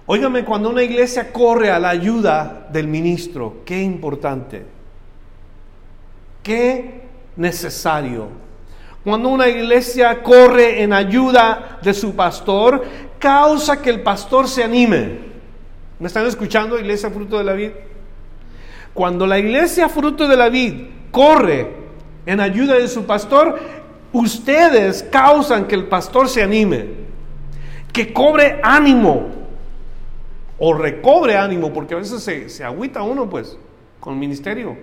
[0.09, 4.65] Óigame, cuando una iglesia corre a la ayuda del ministro, qué importante,
[6.45, 7.03] qué
[7.35, 8.29] necesario.
[9.03, 12.85] Cuando una iglesia corre en ayuda de su pastor,
[13.19, 15.19] causa que el pastor se anime.
[15.99, 17.71] ¿Me están escuchando, iglesia fruto de la vid?
[18.95, 20.75] Cuando la iglesia fruto de la vid
[21.11, 21.75] corre
[22.27, 23.59] en ayuda de su pastor,
[24.13, 26.87] ustedes causan que el pastor se anime,
[27.93, 29.36] que cobre ánimo
[30.59, 33.59] o recobre ánimo, porque a veces se, se agüita uno pues
[34.01, 34.77] con ministerio.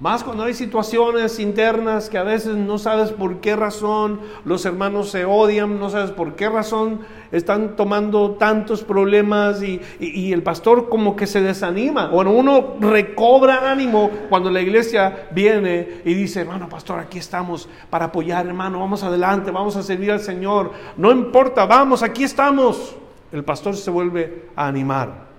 [0.00, 5.10] Más cuando hay situaciones internas que a veces no sabes por qué razón los hermanos
[5.10, 7.00] se odian, no sabes por qué razón
[7.32, 12.06] están tomando tantos problemas y, el pastor como que se desanima.
[12.06, 18.06] Bueno, uno recobra ánimo cuando la iglesia viene y dice, hermano pastor, aquí estamos para
[18.06, 20.72] apoyar, hermano, vamos adelante, vamos a servir al Señor.
[20.96, 22.96] No importa, vamos, aquí estamos.
[23.32, 25.30] El pastor se vuelve a animar.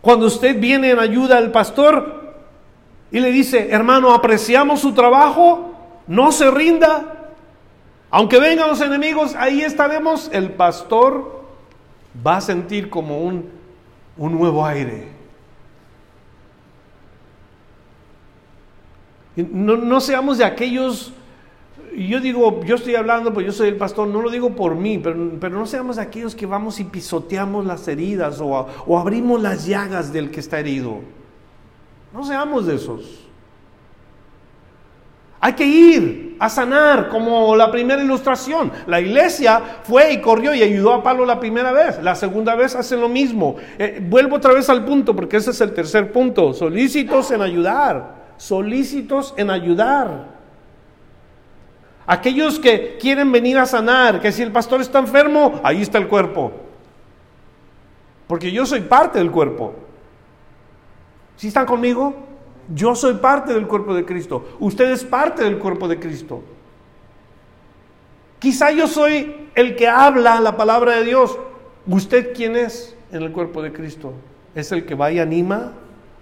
[0.00, 2.34] Cuando usted viene en ayuda al pastor
[3.10, 5.72] y le dice, hermano, apreciamos su trabajo,
[6.06, 7.32] no se rinda,
[8.10, 11.42] aunque vengan los enemigos, ahí estaremos, el pastor
[12.24, 13.50] va a sentir como un,
[14.16, 15.08] un nuevo aire.
[19.36, 21.12] No, no seamos de aquellos
[21.94, 24.74] y yo digo, yo estoy hablando, pues yo soy el pastor, no lo digo por
[24.74, 25.14] mí, pero,
[25.50, 30.30] no seamos aquellos que vamos y pisoteamos las heridas o, o abrimos las llagas del
[30.30, 31.00] que está herido.
[32.12, 33.24] No seamos de esos.
[35.40, 38.72] Hay que ir a sanar, como la primera ilustración.
[38.86, 42.02] La iglesia fue y corrió y ayudó a Pablo la primera vez.
[42.02, 43.56] La segunda vez hacen lo mismo.
[43.78, 46.54] Eh, vuelvo otra vez al punto, porque ese es el tercer punto.
[46.54, 48.32] Solícitos en ayudar.
[48.38, 50.33] Solícitos en ayudar.
[52.06, 56.08] Aquellos que quieren venir a sanar, que si el pastor está enfermo, ahí está el
[56.08, 56.52] cuerpo.
[58.26, 59.74] Porque yo soy parte del cuerpo.
[61.36, 62.14] ¿Sí están conmigo?
[62.74, 64.56] Yo soy parte del cuerpo de Cristo.
[64.60, 66.42] Usted es parte del cuerpo de Cristo.
[68.38, 71.38] Quizá yo soy el que habla la palabra de Dios.
[71.86, 74.12] ¿Usted quién es en el cuerpo de Cristo?
[74.54, 75.72] ¿Es el que va y anima?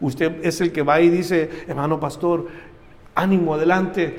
[0.01, 2.49] ¿Usted es el que va y dice, hermano pastor,
[3.15, 4.17] ánimo, adelante,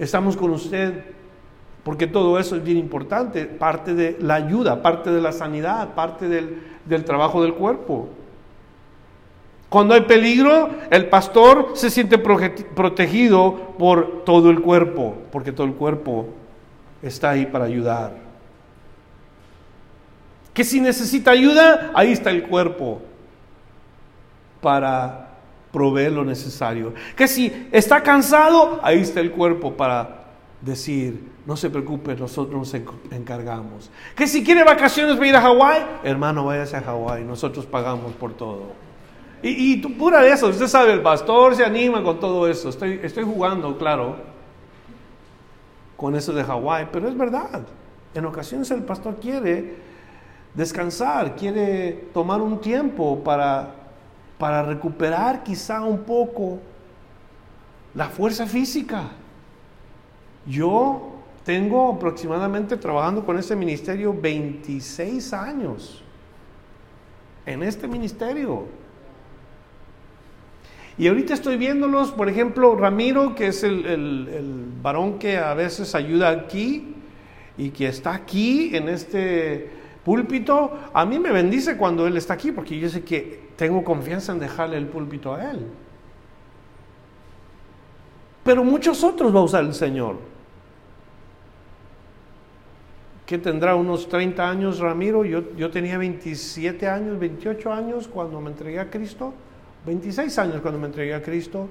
[0.00, 1.04] estamos con usted,
[1.84, 6.26] porque todo eso es bien importante, parte de la ayuda, parte de la sanidad, parte
[6.26, 8.08] del, del trabajo del cuerpo.
[9.68, 15.74] Cuando hay peligro, el pastor se siente protegido por todo el cuerpo, porque todo el
[15.74, 16.26] cuerpo
[17.02, 18.14] está ahí para ayudar.
[20.52, 23.00] Que si necesita ayuda, ahí está el cuerpo
[24.60, 25.29] para
[25.72, 26.94] proveer lo necesario.
[27.16, 30.24] Que si está cansado, ahí está el cuerpo para
[30.60, 32.74] decir, no se preocupe, nosotros nos
[33.12, 33.90] encargamos.
[34.14, 38.34] Que si quiere vacaciones para ir a Hawái, hermano, váyase a Hawái, nosotros pagamos por
[38.34, 38.72] todo.
[39.42, 42.68] Y, tú, pura de eso, usted sabe, el pastor se anima con todo eso.
[42.68, 44.16] Estoy, estoy jugando, claro,
[45.96, 47.62] con eso de Hawái, pero es verdad.
[48.14, 49.76] En ocasiones el pastor quiere
[50.52, 53.79] descansar, quiere tomar un tiempo para,
[54.40, 56.58] para recuperar quizá un poco
[57.94, 59.10] la fuerza física.
[60.46, 61.12] Yo
[61.44, 66.02] tengo aproximadamente trabajando con ese ministerio 26 años.
[67.44, 68.64] En este ministerio.
[70.96, 76.30] Y ahorita estoy viéndolos, por ejemplo, Ramiro, que es el, varón que a veces ayuda
[76.30, 76.94] aquí
[77.58, 79.68] y que está aquí en este
[80.02, 84.32] púlpito, a mí me bendice cuando él está aquí, porque yo sé que tengo confianza
[84.32, 85.66] en dejarle el púlpito a él.
[88.42, 90.16] Pero muchos otros va a usar el Señor.
[93.26, 95.24] que tendrá unos 30 años Ramiro?
[95.24, 99.32] Yo, yo tenía 27 años, 28 años cuando me entregué a Cristo.
[99.86, 101.68] 26 años cuando me entregué a Cristo.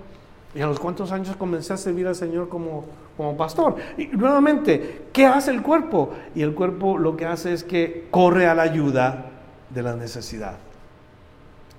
[0.55, 2.85] ¿Y a los cuantos años comencé a servir al Señor como,
[3.17, 3.75] como pastor?
[3.97, 6.11] Y nuevamente, ¿qué hace el cuerpo?
[6.35, 9.31] Y el cuerpo lo que hace es que corre a la ayuda
[9.69, 10.68] de la necesidad.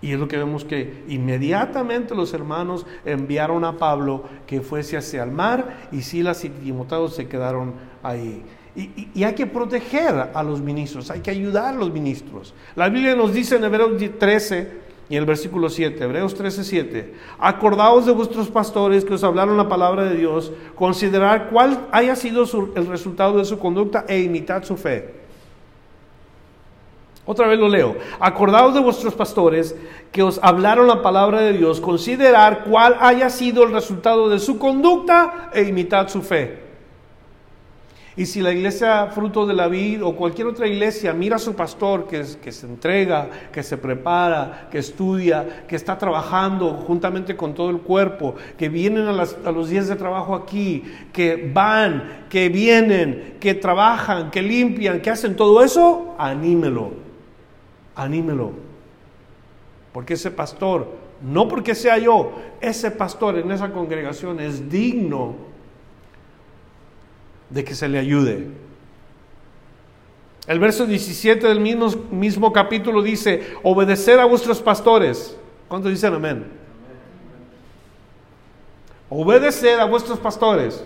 [0.02, 5.22] Y es lo que vemos que inmediatamente los hermanos enviaron a Pablo que fuese hacia
[5.22, 8.42] el mar y Silas y Timoteo se quedaron ahí.
[8.76, 12.54] Y, hay que proteger a los ministros, hay que ayudar a los ministros.
[12.76, 18.06] La Biblia nos dice en Hebreos 13, y el versículo 7, Hebreos 13, 7, acordaos
[18.06, 22.44] de vuestros pastores que os hablaron la palabra de Dios, considerar cuál haya sido
[22.76, 25.19] el resultado de su conducta e imitad su fe.
[27.26, 27.96] Otra vez lo leo.
[28.18, 29.76] Acordaos de vuestros pastores
[30.10, 34.58] que os hablaron la palabra de Dios, considerar cuál haya sido el resultado de su
[34.58, 36.70] conducta e imitad su fe.
[38.16, 41.54] Y si la iglesia fruto de la vida o cualquier otra iglesia mira a su
[41.54, 47.70] pastor que, se entrega, que se prepara, que estudia, que está trabajando juntamente con todo
[47.70, 53.36] el cuerpo, que vienen a, a los días de trabajo aquí, que van, que vienen,
[53.38, 57.09] que trabajan, que limpian, que hacen todo eso, anímelo,
[58.02, 58.52] anímelo.
[59.92, 60.88] Porque ese pastor,
[61.20, 65.34] no porque sea yo, ese pastor en esa congregación es digno
[67.50, 68.46] de que se le ayude.
[70.46, 75.36] El verso 17 del mismo, mismo capítulo dice, obedecer a vuestros pastores.
[75.68, 76.46] ¿Cuántos dicen amén?
[79.08, 80.84] Obedecer a vuestros pastores.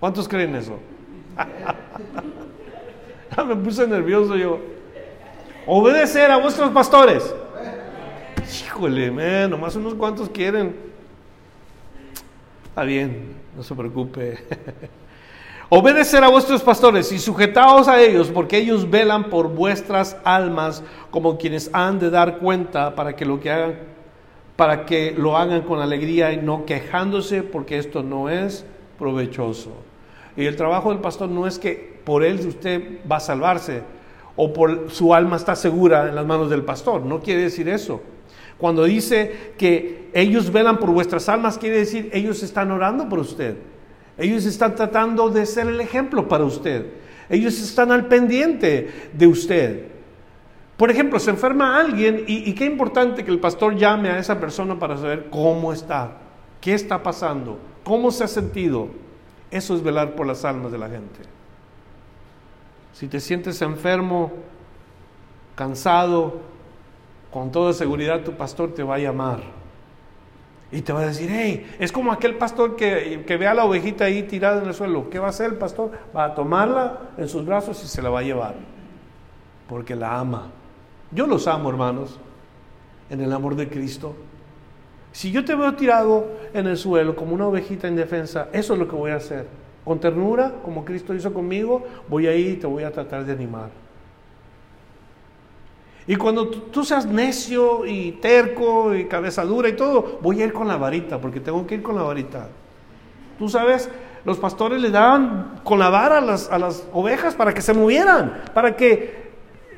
[0.00, 0.78] ¿Cuántos creen eso?
[3.46, 4.58] Me puse nervioso yo.
[5.66, 7.34] Obedecer a vuestros pastores.
[8.64, 10.76] Híjole, man, nomás unos cuantos quieren.
[12.68, 14.38] Está bien, no se preocupe.
[15.68, 21.38] Obedecer a vuestros pastores y sujetaos a ellos, porque ellos velan por vuestras almas como
[21.38, 23.74] quienes han de dar cuenta para que lo que hagan,
[24.54, 28.64] para que lo hagan con alegría y no quejándose, porque esto no es
[28.96, 29.72] provechoso.
[30.36, 33.82] Y el trabajo del pastor no es que por él usted va a salvarse
[34.36, 37.04] o por su alma está segura en las manos del pastor.
[37.04, 38.00] No quiere decir eso.
[38.58, 43.56] Cuando dice que ellos velan por vuestras almas, quiere decir ellos están orando por usted.
[44.16, 46.86] Ellos están tratando de ser el ejemplo para usted.
[47.28, 49.86] Ellos están al pendiente de usted.
[50.76, 54.38] Por ejemplo, se enferma alguien y, y qué importante que el pastor llame a esa
[54.38, 56.18] persona para saber cómo está,
[56.60, 58.90] qué está pasando, cómo se ha sentido.
[59.50, 61.35] Eso es velar por las almas de la gente.
[62.96, 64.32] Si te sientes enfermo,
[65.54, 66.40] cansado,
[67.30, 69.40] con toda seguridad tu pastor te va a llamar.
[70.72, 73.66] Y te va a decir, hey, es como aquel pastor que, que ve a la
[73.66, 75.10] ovejita ahí tirada en el suelo.
[75.10, 75.90] ¿Qué va a hacer el pastor?
[76.16, 78.54] Va a tomarla en sus brazos y se la va a llevar.
[79.68, 80.46] Porque la ama.
[81.10, 82.18] Yo los amo, hermanos,
[83.10, 84.16] en el amor de Cristo.
[85.12, 88.88] Si yo te veo tirado en el suelo como una ovejita indefensa, eso es lo
[88.88, 89.65] que voy a hacer.
[89.86, 93.32] Con ternura, como Cristo hizo conmigo, voy a ir y te voy a tratar de
[93.32, 93.70] animar.
[96.08, 100.52] Y cuando tú seas necio y terco y cabeza dura y todo, voy a ir
[100.52, 102.48] con la varita, porque tengo que ir con la varita.
[103.38, 103.88] Tú sabes,
[104.24, 107.72] los pastores le daban con la vara a las, a las ovejas para que se
[107.72, 109.30] movieran, para que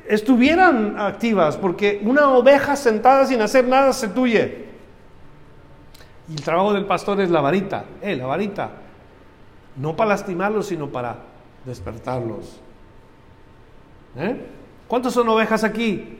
[0.07, 4.69] estuvieran activas, porque una oveja sentada sin hacer nada se tuye.
[6.27, 8.71] Y el trabajo del pastor es la varita, eh, la varita,
[9.79, 11.17] no para lastimarlos, sino para
[11.65, 12.59] despertarlos.
[14.17, 14.45] ¿Eh?
[14.87, 16.17] ¿Cuántas son ovejas aquí?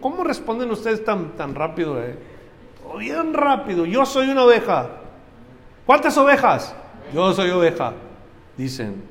[0.00, 2.02] ¿cómo responden ustedes tan, tan rápido?
[2.02, 2.16] Eh?
[2.86, 4.88] Oh, bien rápido, yo soy una oveja.
[5.84, 6.74] ¿Cuántas ovejas?
[7.12, 7.92] Yo soy oveja.
[8.56, 9.02] Dicen,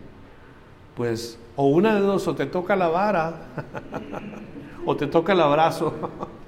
[0.95, 3.33] pues o una de dos, o te toca la vara,
[4.85, 5.93] o te toca el abrazo.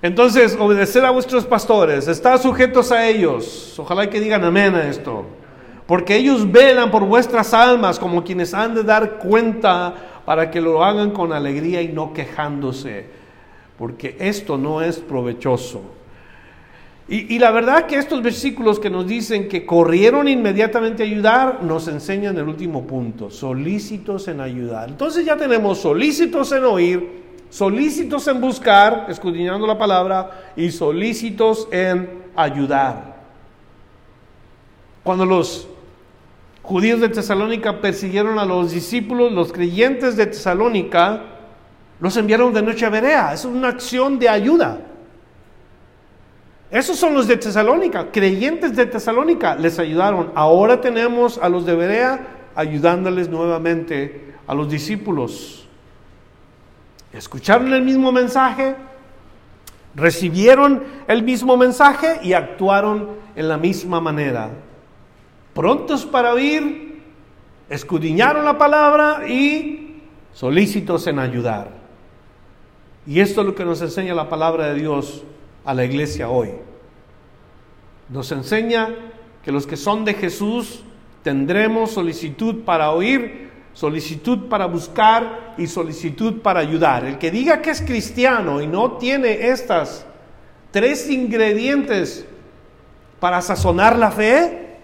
[0.00, 3.78] Entonces, obedecer a vuestros pastores, estar sujetos a ellos.
[3.78, 5.26] Ojalá que digan amén a esto.
[5.86, 9.94] Porque ellos velan por vuestras almas como quienes han de dar cuenta
[10.24, 13.06] para que lo hagan con alegría y no quejándose.
[13.78, 15.82] Porque esto no es provechoso.
[17.10, 21.88] Y, la verdad que estos versículos que nos dicen que corrieron inmediatamente a ayudar, nos
[21.88, 24.90] enseñan el último punto, solícitos en ayudar.
[24.90, 32.24] Entonces ya tenemos solícitos en oír, solícitos en buscar, escudriñando la palabra, y solícitos en
[32.36, 33.16] ayudar.
[35.02, 35.68] Cuando los
[36.62, 41.22] judíos de Tesalónica persiguieron a los discípulos, los creyentes de Tesalónica,
[42.00, 43.32] los enviaron de noche a Berea.
[43.32, 44.80] Es una acción de ayuda.
[46.70, 50.32] Esos son los de Tesalónica, creyentes de Tesalónica, les ayudaron.
[50.34, 55.67] Ahora tenemos a los de Berea ayudándoles nuevamente a los discípulos.
[57.12, 58.76] Escucharon el mismo mensaje,
[59.94, 64.50] recibieron el mismo mensaje y actuaron en la misma manera.
[65.54, 67.02] Prontos para oír,
[67.68, 70.02] escudriñaron la palabra y
[70.32, 71.70] solícitos en ayudar.
[73.06, 75.24] Y esto es lo que nos enseña la palabra de Dios
[75.64, 76.50] a la iglesia hoy.
[78.08, 78.94] Nos enseña
[79.42, 80.82] que los que son de Jesús
[81.22, 83.47] tendremos solicitud para oír,
[83.78, 87.04] solicitud para buscar y solicitud para ayudar.
[87.04, 90.04] El que diga que es cristiano y no tiene estas
[90.72, 92.26] tres ingredientes
[93.20, 94.78] para sazonar la fe,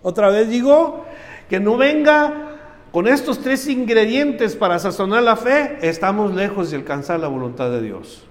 [0.00, 1.04] otra vez digo,
[1.50, 7.20] que no venga con estos tres ingredientes para sazonar la fe, estamos lejos de alcanzar
[7.20, 8.24] la voluntad de Dios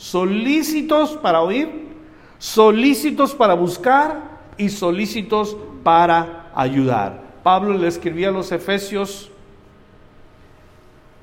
[0.00, 1.88] solícitos para oír,
[2.38, 5.54] solícitos para buscar y solícitos
[5.84, 7.29] para ayudar.
[7.42, 9.30] Pablo le escribía a los efesios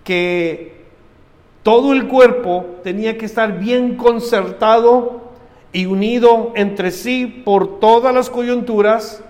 [0.04, 0.86] que
[1.64, 5.34] todo el cuerpo tenía que estar bien concertado
[5.74, 9.24] y unido entre sí por todas las coyunturas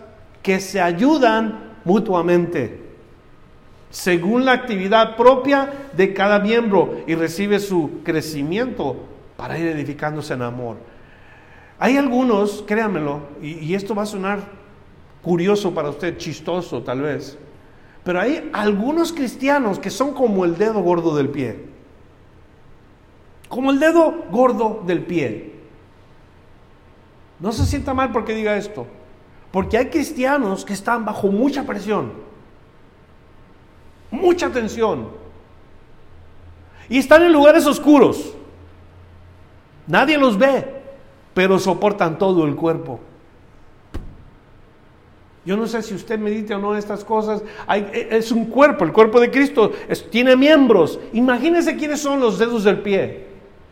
[0.44, 2.88] que se ayudan mutuamente
[3.90, 8.98] según la actividad propia de cada miembro y recibe su crecimiento
[9.36, 10.78] para ir edificándose en amor.
[11.80, 14.40] Hay algunos, créanmelo, y, esto va a sonar
[15.28, 17.38] curioso para usted, chistoso tal vez,
[18.06, 21.66] pero hay algunos cristianos que son como el dedo gordo del pie.
[23.50, 25.54] Como el dedo gordo del pie.
[27.42, 28.88] No se sienta mal porque diga esto.
[29.52, 32.14] Porque hay cristianos que están bajo mucha presión.
[34.10, 35.10] Mucha tensión.
[36.88, 38.34] Y están en lugares oscuros.
[39.86, 40.82] Nadie los ve,
[41.34, 43.02] pero soportan todo el cuerpo.
[45.48, 47.42] Yo no sé si usted medite o no estas cosas.
[47.74, 49.72] E, es un cuerpo, el cuerpo de Cristo
[50.12, 51.00] tiene miembros.
[51.14, 53.28] Imagínense quiénes son los dedos del pie.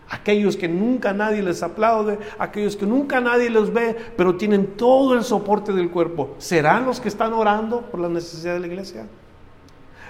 [0.10, 5.16] Aquellos que nunca nadie les aplaude, aquellos que nunca nadie los ve, pero tienen todo
[5.16, 6.36] el soporte del cuerpo.
[6.38, 9.08] ¿Serán los que están orando por la necesidad de la iglesia?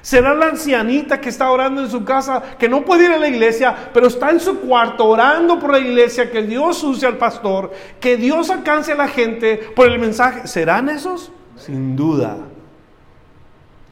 [0.04, 3.28] Será la ancianita que está orando en su casa, que no puede ir a la
[3.28, 7.72] iglesia, pero está en su cuarto orando por la iglesia, que Dios use al pastor,
[8.00, 10.48] que Dios alcance a la gente por el mensaje.
[10.48, 11.32] ¿Serán esos?
[11.58, 12.38] Sin duda,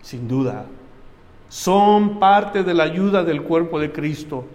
[0.02, 0.66] sin duda.
[1.50, 4.46] Son parte de la ayuda del cuerpo de Cristo.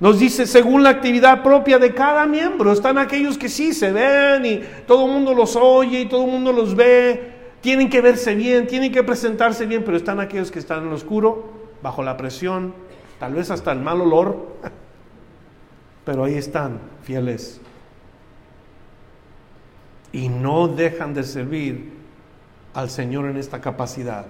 [0.00, 4.44] Nos dice, según la actividad propia de cada miembro, están aquellos que sí se ven
[4.44, 8.34] y todo el mundo los oye y todo el mundo los ve, tienen que verse
[8.34, 11.50] bien, tienen que presentarse bien, pero están aquellos que están en lo oscuro,
[11.82, 12.74] bajo la presión,
[13.18, 14.56] tal vez hasta el mal olor,
[16.04, 17.60] pero ahí están, fieles.
[20.14, 21.92] Y no dejan de servir
[22.72, 24.24] al Señor en esta capacidad.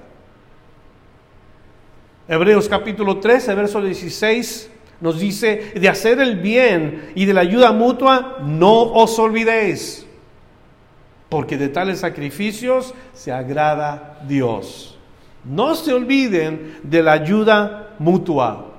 [2.27, 4.71] Hebreos capítulo 13, verso 16
[5.01, 10.05] nos dice, de hacer el bien y de la ayuda mutua, no os olvidéis
[11.35, 14.97] porque de tales sacrificios se agrada Dios.
[15.45, 18.73] No se olviden de la ayuda mutua.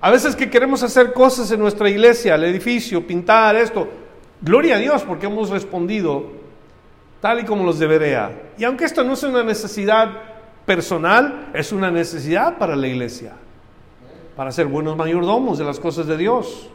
[0.00, 3.88] A veces que queremos hacer cosas en nuestra iglesia, el edificio, pintar esto,
[4.42, 6.24] Gloria a Dios porque hemos respondido
[7.20, 8.50] tal y como los debería.
[8.58, 10.10] Y aunque esto no es una necesidad
[10.66, 13.34] personal, es una necesidad para la iglesia,
[14.36, 16.68] para ser buenos mayordomos de las cosas de Dios.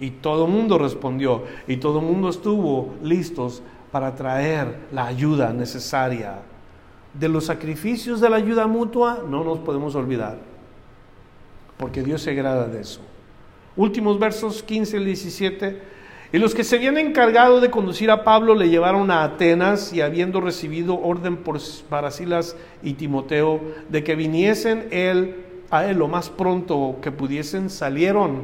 [0.00, 5.52] Y todo el mundo respondió y todo el mundo estuvo listos para traer la ayuda
[5.52, 6.40] necesaria.
[7.14, 10.38] De los sacrificios de la ayuda mutua no nos podemos olvidar,
[11.76, 13.00] porque Dios se agrada de eso.
[13.76, 15.97] Últimos versos 15 y 17.
[16.30, 20.02] Y los que se habían encargado de conducir a Pablo le llevaron a Atenas y
[20.02, 21.58] habiendo recibido orden por,
[21.88, 27.70] para Silas y Timoteo de que viniesen él, a él lo más pronto que pudiesen,
[27.70, 28.42] salieron.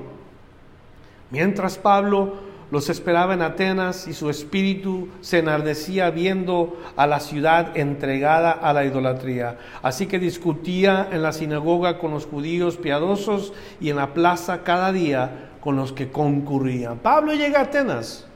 [1.30, 7.76] Mientras Pablo los esperaba en Atenas y su espíritu se enardecía viendo a la ciudad
[7.76, 9.58] entregada a la idolatría.
[9.82, 14.90] Así que discutía en la sinagoga con los judíos piadosos y en la plaza cada
[14.90, 16.98] día con los que concurrían.
[16.98, 18.26] Pablo llega a Atenas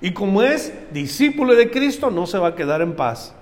[0.00, 3.34] y como es discípulo de Cristo no se va a quedar en paz.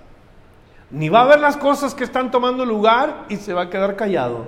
[0.91, 3.97] Ni va a ver las cosas que están tomando lugar y se va a quedar
[3.97, 4.47] callado.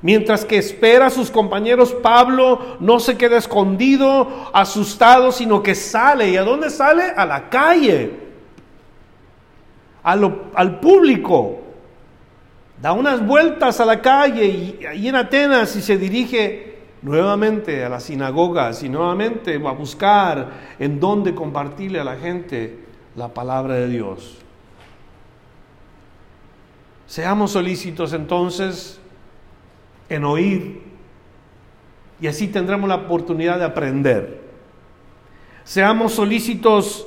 [0.00, 6.30] Mientras que espera a sus compañeros, Pablo no se queda escondido, asustado, sino que sale.
[6.30, 7.12] ¿Y a dónde sale?
[7.14, 8.18] A la calle,
[10.02, 11.58] al público.
[12.80, 16.69] Da unas vueltas a la calle y, y en Atenas y se dirige
[17.02, 22.78] nuevamente a las sinagogas y nuevamente a buscar en dónde compartirle a la gente
[23.16, 24.38] la palabra de Dios.
[27.06, 29.00] Seamos solícitos entonces
[30.08, 30.82] en oír
[32.20, 34.40] y así tendremos la oportunidad de aprender.
[35.64, 37.06] Seamos solícitos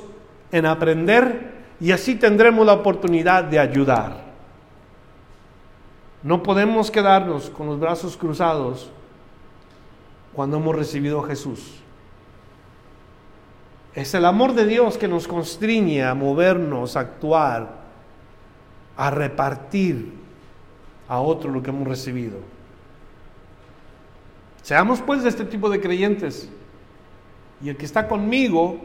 [0.50, 4.24] en aprender y así tendremos la oportunidad de ayudar.
[6.22, 8.90] No podemos quedarnos con los brazos cruzados
[10.34, 11.80] cuando hemos recibido a Jesús.
[13.94, 17.84] Es el amor de Dios que nos constriñe a movernos, a actuar,
[18.96, 20.12] a repartir
[21.08, 22.38] a otro lo que hemos recibido.
[24.62, 26.48] Seamos pues de este tipo de creyentes.
[27.62, 28.78] Y el que está conmigo,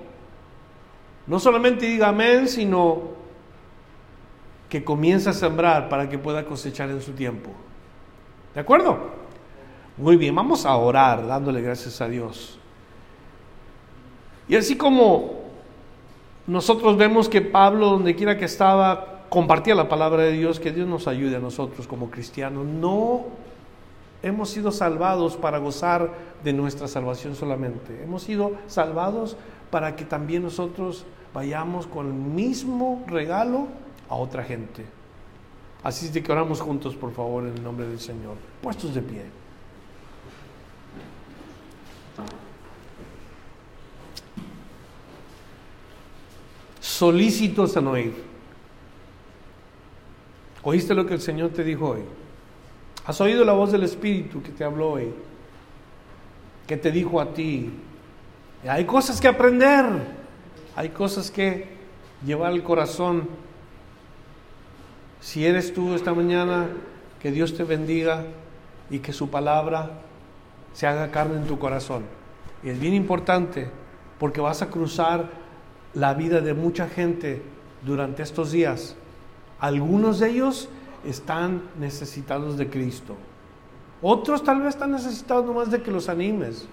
[1.25, 3.17] no solamente diga amén, sino
[4.69, 7.49] que comience a sembrar para que pueda cosechar en su tiempo.
[8.53, 9.28] ¿De acuerdo?
[9.99, 12.57] Muy bien, vamos a orar dándole gracias a Dios.
[14.47, 15.31] Y así como
[16.47, 20.87] nosotros vemos que Pablo, donde quiera que estaba, compartía la palabra de Dios, que Dios
[20.87, 22.65] nos ayude a nosotros como cristianos.
[22.65, 23.25] No
[24.23, 26.13] hemos sido salvados para gozar
[26.45, 28.01] de nuestra salvación solamente.
[28.01, 29.35] Hemos sido salvados
[29.69, 33.67] para que también nosotros vayamos con el mismo regalo
[34.07, 34.85] a otra gente.
[35.83, 38.35] Así es de que oramos juntos, por favor, en el nombre del Señor.
[38.61, 39.38] Puestos de pie.
[46.99, 48.13] Solícitos en oír.
[50.63, 52.01] ¿Oíste lo que el Señor te dijo hoy?
[53.05, 55.13] ¿Has oído la voz del Espíritu que te habló hoy?
[56.67, 57.71] Que te dijo a ti?
[58.67, 59.85] Hay cosas que aprender,
[60.75, 61.69] hay cosas que
[62.25, 63.29] llevar al corazón.
[65.21, 66.67] Si eres tú esta mañana,
[67.21, 68.25] que Dios te bendiga
[68.89, 70.01] y que su palabra
[70.73, 72.03] se haga carne en tu corazón.
[72.63, 73.69] Y es bien importante
[74.19, 75.29] porque vas a cruzar
[75.93, 77.41] la vida de mucha gente
[77.85, 78.95] durante estos días.
[79.59, 80.69] Algunos de ellos
[81.05, 83.15] están necesitados de Cristo.
[84.01, 86.67] Otros tal vez están necesitados más de que los animes.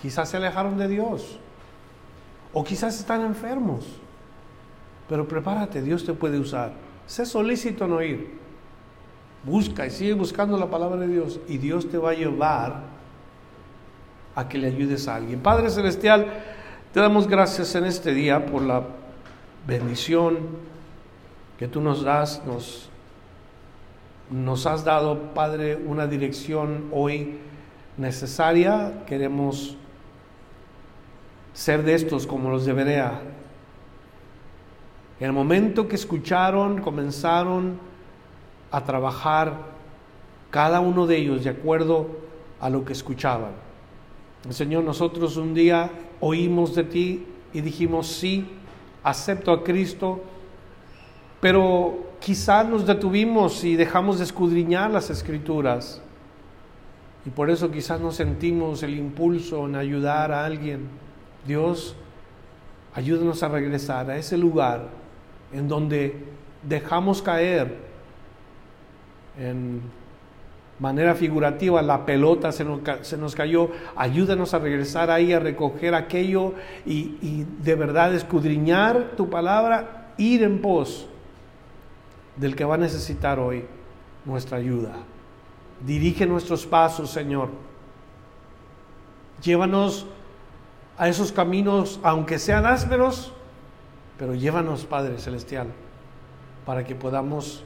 [0.00, 1.38] Quizás se alejaron de Dios.
[2.52, 3.86] O quizás están enfermos.
[5.08, 6.72] Pero prepárate, Dios te puede usar.
[7.06, 8.38] Sé solícito en oír.
[9.44, 11.40] Busca y sigue buscando la palabra de Dios.
[11.48, 12.91] Y Dios te va a llevar
[14.34, 15.40] a que le ayudes a alguien.
[15.40, 16.26] Padre Celestial,
[16.92, 18.82] te damos gracias en este día por la
[19.66, 20.38] bendición
[21.58, 22.88] que tú nos das, nos,
[24.30, 27.38] nos has dado, Padre, una dirección hoy
[27.96, 29.04] necesaria.
[29.06, 29.76] Queremos
[31.52, 33.20] ser de estos como los de Berea.
[35.20, 37.78] En el momento que escucharon, comenzaron
[38.70, 39.54] a trabajar
[40.50, 42.08] cada uno de ellos de acuerdo
[42.60, 43.52] a lo que escuchaban.
[44.50, 45.90] Señor, nosotros un día
[46.20, 48.46] oímos de ti y dijimos, sí,
[49.02, 50.20] acepto a Cristo,
[51.40, 56.02] pero quizá nos detuvimos y dejamos de escudriñar las escrituras.
[57.24, 60.88] Y por eso quizás no sentimos el impulso en ayudar a alguien.
[61.46, 61.94] Dios,
[62.94, 64.88] ayúdanos a regresar a ese lugar
[65.52, 66.24] en donde
[66.62, 67.76] dejamos caer
[69.38, 69.82] en
[70.82, 76.54] manera figurativa, la pelota se nos, cayó, ayúdanos a regresar ahí, a recoger aquello
[76.84, 81.06] y, y de verdad escudriñar tu palabra, ir en pos
[82.34, 83.64] del que va a necesitar hoy
[84.24, 84.94] nuestra ayuda.
[85.86, 87.50] Dirige nuestros pasos, Señor.
[89.40, 90.06] Llévanos
[90.98, 93.32] a esos caminos, aunque sean ásperos,
[94.18, 95.68] pero llévanos, Padre Celestial,
[96.66, 97.62] para que podamos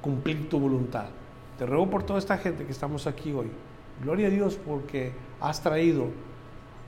[0.00, 1.06] cumplir tu voluntad.
[1.62, 3.46] Te ruego por toda esta gente que estamos aquí hoy.
[4.02, 6.06] Gloria a Dios porque has traído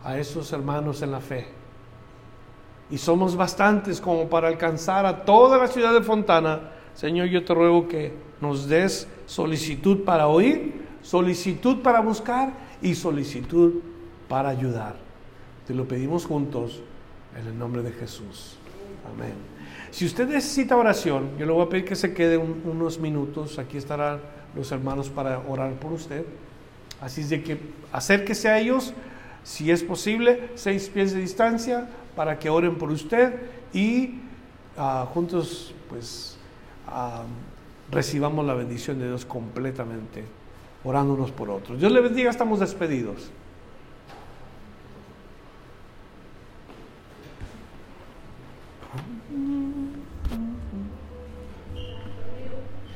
[0.02, 1.46] a esos hermanos en la fe.
[2.90, 6.72] Y somos bastantes como para alcanzar a toda la ciudad de Fontana.
[6.92, 12.52] Señor, yo te ruego que nos des solicitud para oír, solicitud para buscar
[12.82, 13.74] y solicitud
[14.28, 14.96] para ayudar.
[15.68, 16.82] Te lo pedimos juntos
[17.40, 18.56] en el nombre de Jesús.
[19.08, 19.34] Amén.
[19.92, 23.60] Si usted necesita oración, yo le voy a pedir que se quede unos minutos.
[23.60, 26.24] Aquí estarán los hermanos para orar por usted.
[27.00, 27.58] Así es de que
[27.92, 28.94] acérquese a ellos,
[29.42, 33.34] si es posible, seis pies de distancia, para que oren por usted
[33.72, 34.20] y
[34.76, 36.36] ah, juntos pues
[36.86, 37.24] ah,
[37.90, 40.24] recibamos la bendición de Dios completamente,
[40.84, 41.78] orándonos por otros.
[41.78, 43.30] Dios le bendiga, estamos despedidos.
[49.34, 49.63] Mm-hmm.